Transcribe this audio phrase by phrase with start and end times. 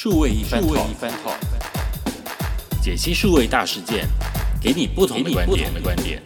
[0.00, 1.34] 数位一番 talk，
[2.80, 4.06] 解析数位大事件，
[4.62, 5.44] 给你不同的观
[5.96, 6.22] 点。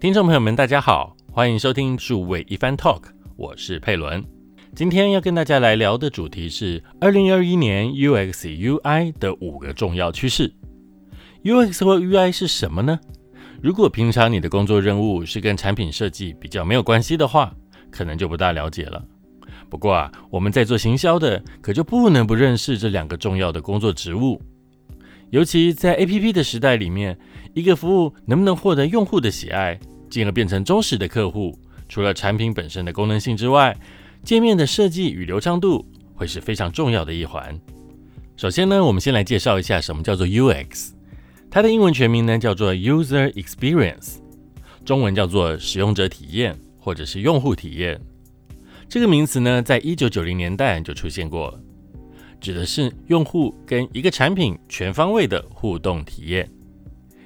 [0.00, 3.02] 听众朋友们，大家好，欢迎收听数位一番 talk，
[3.36, 4.24] 我是佩伦。
[4.74, 10.50] 今天要跟大家来聊的主题是二零二一年 UX UI 的五个重要趋势。
[11.44, 12.98] UX 或 UI 是什么呢？
[13.60, 17.54] 如果平常你的工作任务是跟产品设计比较没有关系的话，
[17.92, 19.04] 可能就不大了解了。
[19.70, 24.42] 不过啊，我们在做行销的，可就不能不认识这两个重要的工作职务。
[25.30, 27.16] 尤其在 APP 的时代里面，
[27.54, 29.78] 一个服务能不能获得用户的喜爱，
[30.10, 31.56] 进而变成忠实的客户，
[31.88, 33.74] 除了产品本身的功能性之外，
[34.22, 37.58] 界面的设计与流畅度会是非常重要的一环。
[38.36, 40.90] 首先呢，我们先来介绍一下什么叫做 UX。
[41.50, 44.16] 它的英文全名呢叫做 User Experience，
[44.84, 47.98] 中文叫做使用者体验或者是用户体验。
[48.88, 51.56] 这个名词呢，在一九九零年代就出现过，
[52.40, 56.50] 指的是用户跟一个产品全方位的互动体验，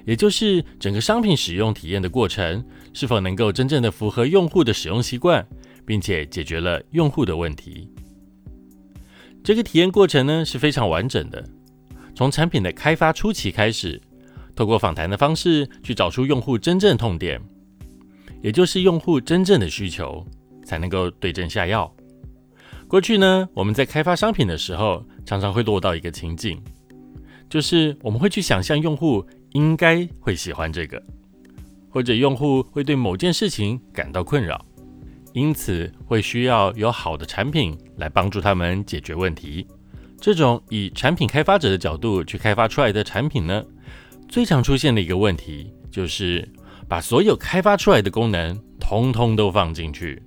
[0.05, 5.45] 也就是整个商品使用体验的过程是否能够真正的符合用户的使用习惯，
[5.85, 7.89] 并且解决了用户的问题。
[9.43, 11.43] 这个体验过程呢是非常完整的，
[12.15, 13.99] 从产品的开发初期开始。
[14.55, 17.39] 透过访谈的方式去找出用户真正痛点，
[18.41, 20.25] 也就是用户真正的需求，
[20.65, 21.93] 才能够对症下药。
[22.87, 26.61] 过去呢，我们在开发商品的时候，常常会落到一个情境，
[27.49, 31.01] 就是我们会去想象用户应该会喜欢这个，
[31.89, 34.63] 或者用户会对某件事情感到困扰，
[35.33, 39.67] 因此会需要有好的产品来帮助他们解决问题。
[40.19, 43.63] 这种以产品开发者的角度去开发出来的产品呢？
[44.29, 46.47] 最常出现的一个问题就是
[46.87, 50.21] 把所有开发出来的功能通通都放进去，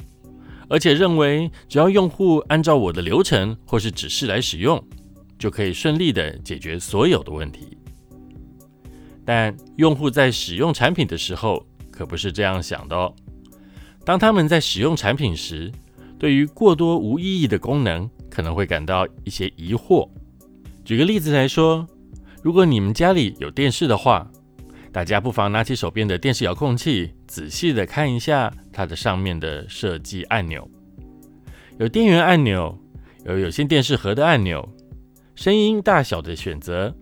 [0.68, 4.82] 而且认为只要用户按照我的流程或是指示来使用，
[5.38, 7.78] 就可以顺利的解决所有的问题。
[9.24, 13.14] 但用户在使用产品的时候可不是这样想的哦。
[14.04, 15.72] 当他们在使用产品时，
[16.18, 20.08] 对于过多无意义的功能可能会感到一些疑惑。
[20.84, 21.86] 举个例子来说。
[22.42, 24.26] 如果你们家里有电视的话，
[24.92, 30.68] 大家不妨拿起手边的电视遥控器，仔细的看一下它的上面的设计按钮。
[31.78, 32.76] 有电源按钮，
[33.24, 34.68] 有有线电视盒的按钮，
[35.36, 36.92] 声音大小的选择，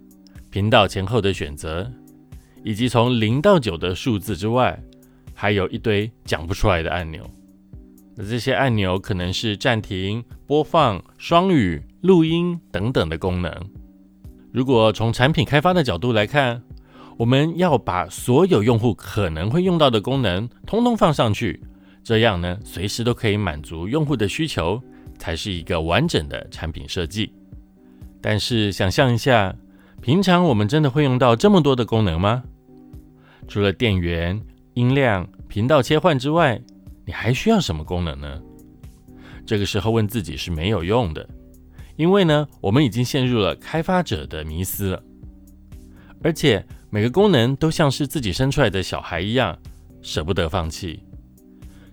[0.50, 1.90] 频道前后的选择，
[2.62, 4.78] 以及从零到九的数字之外，
[5.32, 7.28] 还有一堆讲不出来的按钮。
[8.14, 13.50] 那这些按钮可能是暂停、播放、双语、录音等等的功能。
[14.52, 16.62] 如果从产品开发的角度来看，
[17.18, 21.60] 我们要把所有用户可能会用到的功能通通放上去，
[22.04, 24.80] 这样呢，随时都可以满足用户的需求，
[25.18, 27.32] 才是一个完整的产品设计。
[28.20, 29.52] 但是想象一下，
[30.00, 32.44] 平常我们真的会用到这么多的功能吗？
[33.48, 34.40] 除了电源、
[34.74, 36.60] 音量、频道切换之外，
[37.04, 38.40] 你还需要什么功能呢？
[39.44, 41.28] 这个时候问自己是没有用的。
[41.96, 45.02] 因为呢，我们已经陷入了开发者的迷思了，
[46.22, 49.56] 而且每个功能都像是自己生出来的小孩一样，
[50.00, 51.02] 舍不得放弃。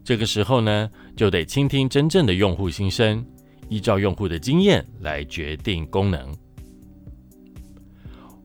[0.03, 3.25] 这个时候呢，就得倾听真正的用户心声，
[3.67, 6.33] 依照用户的经验来决定功能。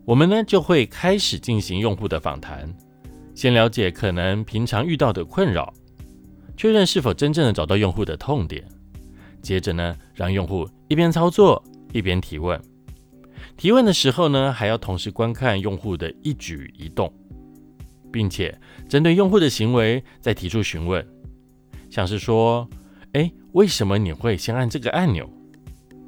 [0.04, 2.68] 我们呢就会开始进行用户的访谈，
[3.34, 5.72] 先了解可能平常遇到的困扰，
[6.56, 8.66] 确认是否真正的找到用户的痛点。
[9.40, 11.62] 接着呢，让用户一边操作
[11.92, 12.60] 一边提问。
[13.60, 17.12] 提问的时候呢，还要同时观看用户的一举一动，
[18.10, 21.06] 并且针对用户的行为再提出询问，
[21.90, 22.66] 像是说
[23.12, 25.30] ：“哎，为什么你会先按这个按钮？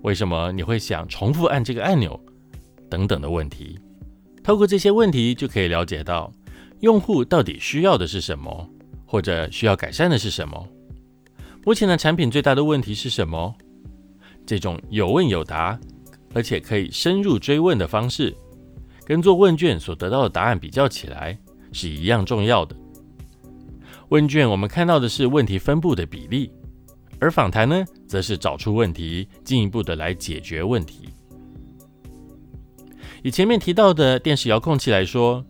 [0.01, 2.19] 为什么你会想重复按这个按钮？”
[2.89, 3.79] 等等的问题。
[4.43, 6.33] 透过这些问题，就可以了解到
[6.81, 8.67] 用户到底需要的是什么，
[9.05, 10.67] 或者需要改善的是什么。
[11.67, 13.55] 目前的产品最大的问题是什么？
[14.47, 15.79] 这种有问有答，
[16.35, 18.35] 而且可以深入追问的方式，
[19.05, 21.39] 跟做问卷所得到的答案比较起来
[21.73, 22.77] 是一样重要的。
[24.09, 26.51] 问卷我们看到的是问题分布的比例，
[27.19, 31.09] 而访谈呢，则是找出问题，进一步的来解决问题。
[33.23, 35.45] 以前面提到的电视遥控器来说，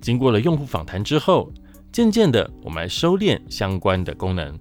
[0.00, 1.52] 经过了用户访谈之后，
[1.90, 4.58] 渐渐的我们收敛相关的功能。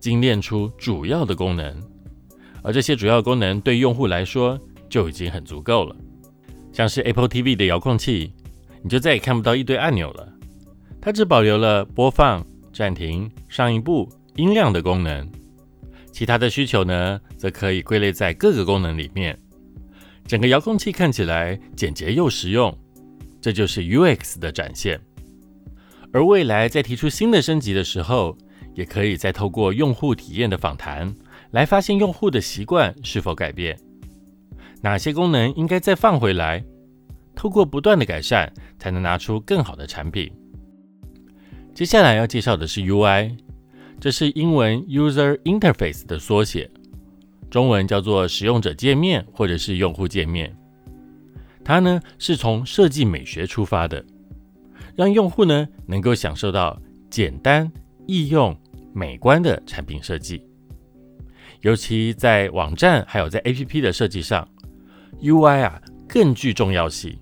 [0.00, 1.80] 精炼出主要的功能，
[2.60, 4.58] 而这些主要功能对用户来说
[4.92, 5.96] 就已经很足够了。
[6.70, 8.34] 像是 Apple TV 的遥控器，
[8.82, 10.30] 你就再也看不到一堆按钮了，
[11.00, 14.06] 它只保留了播放、暂停、上一部、
[14.36, 15.26] 音量的功能。
[16.12, 19.38] 其他的需求呢，则可以归类在各个功能里面。
[20.26, 22.76] 整个遥控器看起来简洁又实用，
[23.40, 25.00] 这就是 UX 的展现。
[26.12, 28.36] 而未来在提出新的升级的时候，
[28.74, 31.14] 也可以再透过用户体验的访谈，
[31.52, 33.78] 来发现用户的习惯是否改变，
[34.82, 36.62] 哪些功能应该再放回来。
[37.34, 40.30] 透过不断的改善，才能拿出更好的产品。
[41.74, 43.38] 接下来要介绍的是 UI，
[43.98, 46.70] 这是英文 User Interface 的缩写，
[47.50, 50.54] 中文叫做使用者界面或者是用户界面。
[51.64, 54.04] 它呢是从设计美学出发的，
[54.94, 57.72] 让用户呢能够享受到简单、
[58.06, 58.54] 易用、
[58.92, 60.46] 美观的产品设计。
[61.62, 64.46] 尤其在网站还有在 APP 的设计上
[65.20, 67.18] ，UI 啊更具重要性。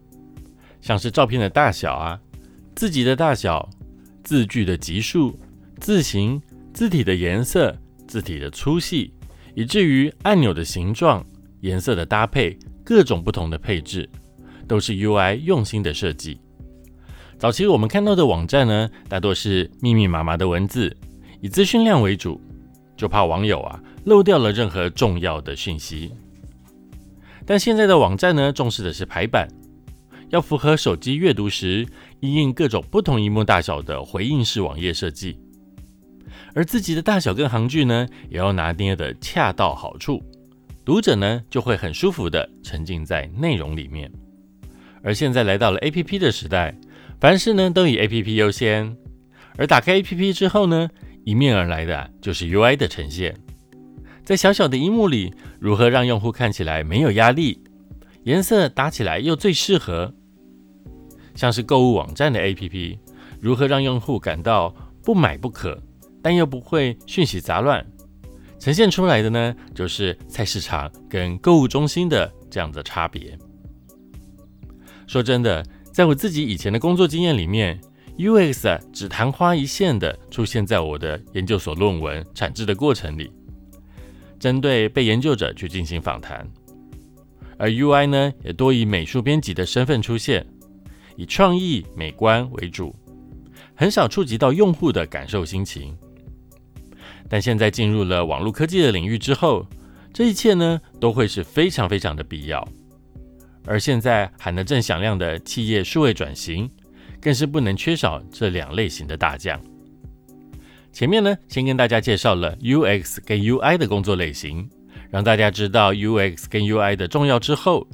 [0.81, 2.19] 像是照片的大小啊，
[2.75, 3.69] 字级的大小，
[4.25, 5.39] 字距的级数，
[5.79, 6.41] 字形、
[6.73, 7.77] 字体的颜色、
[8.09, 9.13] 字体的粗细，
[9.55, 11.25] 以至于按钮的形状、
[11.61, 14.09] 颜色的搭配，各种不同的配置，
[14.67, 16.41] 都是 UI 用心的设计。
[17.39, 20.97] 早期我们看到的网站呢，大多是密密麻麻的文字，
[21.41, 22.41] 以资讯量为主，
[22.97, 26.13] 就怕网友啊漏掉了任何重要的讯息。
[27.51, 29.49] 但现在的网站呢，重视的是排版。
[30.29, 31.85] 要符合手机阅读时
[32.21, 35.37] 应用各种不同荧幕大小的回应式网页设计，
[36.55, 40.23] 而自己的大小跟行距呢，也要拿捏的恰到好处，
[40.85, 44.09] 读者呢就会很舒服的沉浸在内容里面。
[45.03, 46.73] 而现在来到了 A P P 的时代，
[47.19, 48.97] 凡事呢都以 A P P 优先，
[49.57, 50.89] 而打开 A P P 之后呢，
[51.25, 53.37] 迎面而来的就是 U I 的呈现，
[54.31, 57.65] 在小小的荧幕里，如何让用户看起来没有压力，
[58.23, 60.15] 颜色打起来又最适合。
[61.35, 62.97] 像是购物网站的 APP，
[63.41, 64.73] 如何让用户感到
[65.03, 65.83] 不买不可，
[66.23, 67.85] 但又不会讯息杂乱？
[68.61, 73.37] 呈现出来的呢，就是菜市场跟购物中心的这样的差别。
[75.09, 75.61] 说真的，
[75.93, 77.81] 在我自己以前的工作经验里面
[78.17, 83.29] ，UX 只昙花一现的出现在我的研究所论文产制的过程里，
[84.41, 86.45] 针对被研究者去进行访谈，
[87.59, 90.45] 而 UI 呢，也多以美术编辑的身份出现。
[91.17, 92.97] 以创意美观为主，
[93.75, 95.95] 很少触及到用户的感受心情。
[97.29, 99.67] 但现在进入了网络科技的领域之后，
[100.15, 102.67] 这一切呢都会是非常非常的必要。
[103.67, 106.71] 而现在喊得正响亮的企业数位转型，
[107.21, 109.61] 更是不能缺少这两类型的大将。
[110.93, 114.69] 前面呢先跟大家介绍了 UX 跟 UI 的工作类型，
[115.11, 117.87] 让大家知道 UX 跟 UI 的重要之后，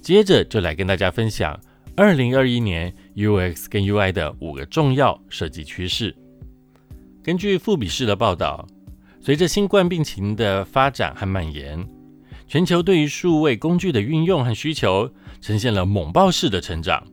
[0.00, 1.58] 接着就来跟大家分享。
[1.96, 6.16] 二零二一年，UX 跟 UI 的五个重要设计趋势。
[7.22, 8.66] 根据富比士的报道，
[9.20, 11.86] 随着新冠病情的发展和蔓延，
[12.46, 15.10] 全球对于数位工具的运用和需求
[15.42, 17.06] 呈现了猛爆式的成长。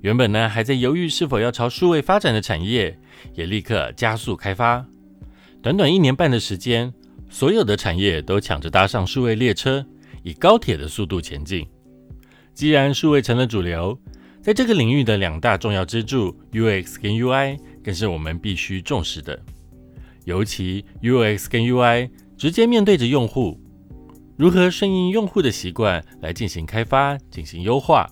[0.00, 2.96] 原本呢还在犹豫是否要朝数位发展的产业，
[3.34, 4.86] 也立刻加速开发。
[5.60, 6.92] 短短一年半的时间，
[7.28, 9.84] 所有的产业都抢着搭上数位列车，
[10.22, 11.66] 以高铁的速度前进。
[12.54, 13.98] 既然数位成了主流，
[14.40, 19.38] 在这个领域的两大重要支柱 UX 跟 UI 更是我们必须重视的。
[20.24, 23.60] 尤其 UX 跟 UI 直接面对着用户，
[24.36, 28.08] 如何顺应用户的习惯来进行开发、进行优化，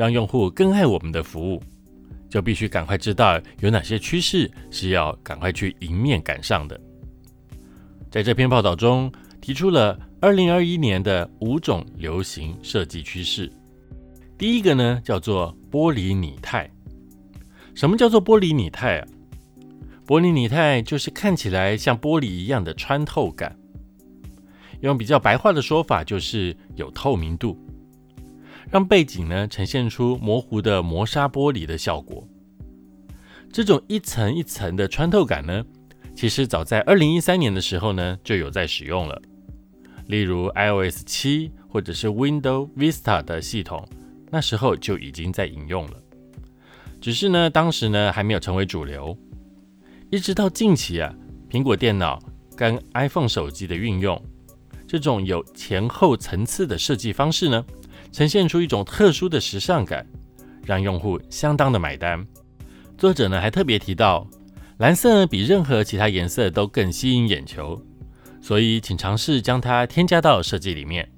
[0.00, 1.62] 让用户更爱我们的服务，
[2.26, 6.80] 就必须赶快知道有哪些趋势是要赶快去迎面赶上的。
[8.10, 13.52] 在这篇报道中提出了2021年的五种流行设计趋势。
[14.38, 16.70] 第一个呢，叫做玻璃拟态。
[17.74, 19.06] 什么叫做玻璃拟态啊？
[20.06, 23.54] 玻璃拟态就是看起来像玻璃一样的穿透感。
[24.80, 27.54] 用比较白话的说法，就是有透明度，
[28.70, 32.26] 让背景呢呈现出模糊的磨砂玻璃的效果。
[33.52, 35.64] 这种一层一层的穿透感呢，
[36.14, 39.20] 其实早在二零一三年的时候呢就有在使用了，
[40.06, 43.86] 例如 iOS 七或者是 Windows Vista 的系统。
[44.32, 45.94] 那时候就已经在引用了，
[47.00, 49.18] 只是呢，当时呢还没有成为主流。
[50.08, 51.12] 一直到近期啊，
[51.50, 52.16] 苹果电脑
[52.54, 54.22] 跟 iPhone 手机的运用，
[54.86, 57.64] 这种有前后层次的设计方式呢，
[58.12, 60.06] 呈现出一种特殊的时尚感，
[60.64, 62.26] 让用户相当的买单。
[62.98, 64.26] 作者呢还特别提到，
[64.78, 67.80] 蓝色呢比任何其他颜色都更吸引眼球，
[68.40, 71.08] 所以请尝试将它添加到设计里面。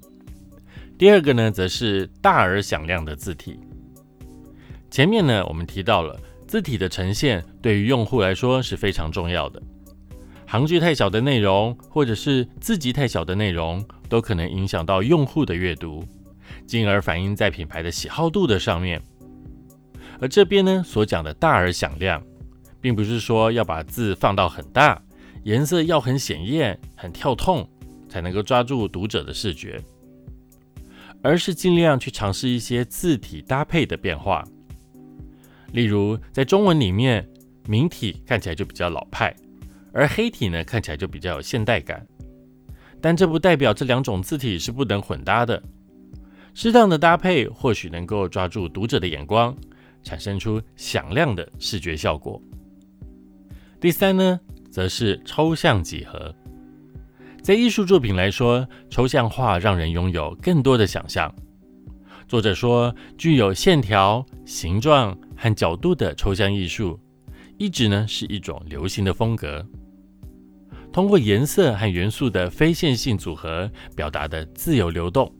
[0.98, 3.58] 第二个呢，则是大而响亮的字体。
[4.90, 9.60] 前面呢，我们提到了字体的呈现对于用户来说是非常重要的。
[10.46, 16.04] 行距太小的内容，或者是字级太小的内容，都可能影响到用户的阅读，
[16.66, 19.00] 进而反映在品牌的喜好度的上面。
[20.20, 22.22] 而这边呢，所讲的大而响亮，
[22.80, 25.02] 并不是说要把字放到很大，
[25.44, 27.68] 颜色要很显艳、很跳痛，
[28.08, 29.82] 才能够抓住读者的视觉，
[31.22, 34.44] 而是尽量去尝试一些字体搭配的变化。
[35.72, 37.28] 例如，在中文里面，
[37.66, 39.34] 明体看起来就比较老派。
[39.92, 42.06] 而黑体呢，看起来就比较有现代感，
[43.00, 45.62] 但这不代表这两种字体是不能混搭的。
[46.54, 49.56] 适当的搭配或许能够抓住读者的眼光，
[50.02, 52.40] 产生出响亮的视觉效果。
[53.80, 54.38] 第三呢，
[54.70, 56.34] 则是抽象几何。
[57.42, 61.34] 在艺术作品来说，抽象画让人拥有更多的想象。
[62.28, 67.00] 作者说，具有线条、形状和角度的抽象艺术，
[67.58, 69.66] 一直呢是一种流行的风格。
[70.92, 75.34] 通过颜色和元素的非线性组合，表达的自由流动。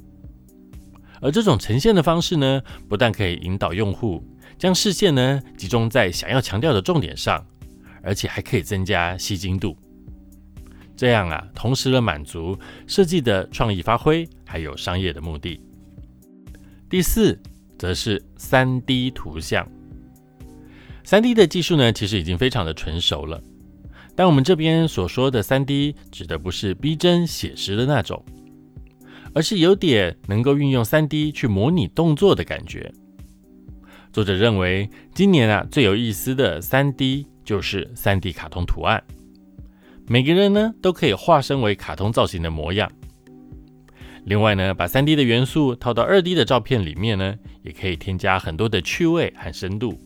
[1.23, 4.23] 而这种呈现的方式呢，不但可以引导用户
[4.59, 7.43] 将视线呢集中在想要强调的重点上，
[8.03, 9.77] 而且还可以增加吸睛度。
[10.97, 15.61] 这样啊，同时的满足设计的创意发挥，还有商业的目的。
[16.91, 17.41] 第四，
[17.79, 19.67] 则是三 D 图像。
[21.05, 23.43] 三 D 的技术呢，其实已经非常的成熟了。
[24.15, 28.23] 但我们这边所说的三 D 指的不是逼真写实的那种，
[29.35, 32.93] 而是有点能够运用三 D 去模拟动作的感觉。
[34.13, 39.03] 作者认为，今年啊最有意思的三 D 就是三 D 卡通图案，
[40.07, 42.91] 每个人呢都可以化身为卡通造型的模样。
[44.25, 49.99] 另外呢，把三 D 的元素套到二 D 的照片里面呢，也可以添加很多的趣味和深度。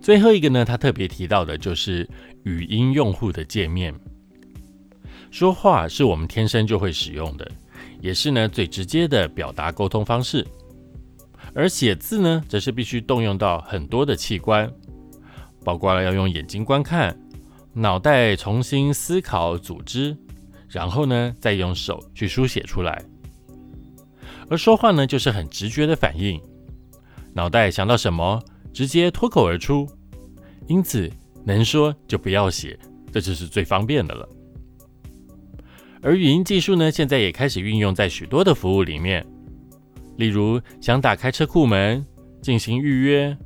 [0.00, 2.08] 最后一个呢，他特别提到的就是
[2.44, 3.92] 语音用户的界面。
[5.30, 7.50] 说话是我们天生就会使用的，
[8.06, 10.46] 也是呢最直接的表达沟通方式。
[11.52, 14.72] 而写字呢，则是必须动用到很多的器官，
[15.64, 17.18] 包括了要用眼睛观看、
[17.72, 20.16] 脑袋重新思考组织，
[20.68, 23.04] 然后呢再用手去书写出来。
[24.48, 26.40] 而说话呢，就是很直觉的反应，
[27.32, 28.40] 脑袋想到什么，
[28.72, 29.88] 直接脱口而出。
[30.68, 31.10] 因此，
[31.44, 32.78] 能说就不要写，
[33.12, 34.28] 这就是最方便的了。
[36.06, 39.26] 而语音技术呢，现在也开始运用在许多的服务里面，
[40.18, 42.06] 例如想打开车库门、
[42.40, 43.36] 进行预约、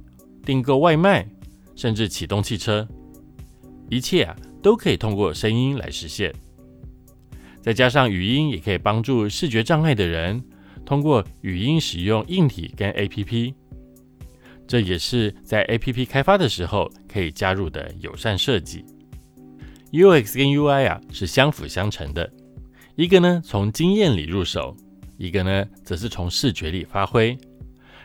[0.45, 1.27] 订购外卖，
[1.75, 2.87] 甚至启动汽车，
[3.89, 6.31] 一切啊都可以通过声音来实现。
[7.63, 10.39] 再加上语音，也可以帮助视觉障碍的人
[10.85, 13.55] 通过语音使用硬体跟 APP。
[14.67, 18.85] 这也是在 A P P 开发的时候可以加入的友善设计。
[19.93, 22.31] U X 跟 U I 啊是相辅相成的，
[23.01, 24.77] 一个呢从经验里入手，
[25.17, 27.35] 一个呢则是从视觉里发挥，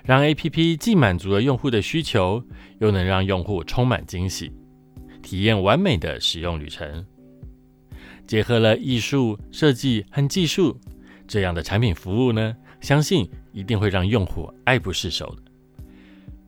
[0.06, 2.42] 让 A P P 既满足了用户的需求，
[2.80, 4.54] 又能让用户充满惊喜，
[5.22, 7.06] 体验完美的使用旅程。
[8.26, 10.80] 结合了艺术设计和技术，
[11.28, 15.52] 这样的产品服务呢，相信一定会让用户爱不释手的。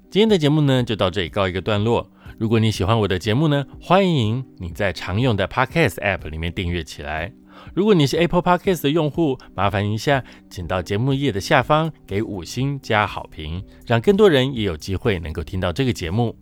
[0.10, 2.10] 今天的节目呢，就到这里告一个段落。
[2.38, 7.34] 如果你喜欢我的节目呢，欢迎你在常用的 Podcast App 里面订阅起来。
[7.73, 16.35] 如果你是 Apple Podcast 的用户，麻烦一下，请到节目页的下方给五星加好评，让更多人也有机会能够听到这个节目。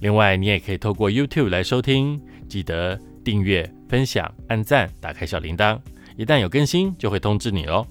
[0.00, 5.78] 另外，你也可以透过 YouTube 来收听，记得订阅、分享、按赞、打开小铃铛，
[6.16, 7.86] 一旦有更新就会通知你哦。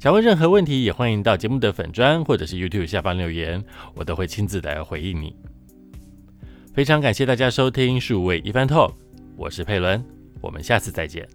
[0.00, 3.64] 想问任何问题，也欢迎到节目的粉砖或者是 YouTube 下方留言，
[3.94, 5.34] 我都会亲自来回应你。
[6.74, 8.92] 非常感谢大家收听数位一番 Talk，
[9.36, 10.04] 我是佩伦，
[10.42, 11.26] 我们下次再见。